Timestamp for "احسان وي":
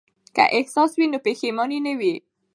0.57-1.05